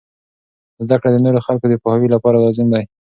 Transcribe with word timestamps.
زده 0.85 0.95
کړه 0.99 1.09
د 1.13 1.17
نورو 1.25 1.39
خلکو 1.47 1.65
د 1.69 1.73
پوهاوي 1.81 2.07
لپاره 2.15 2.41
لازم 2.45 2.67
دی. 2.73 2.83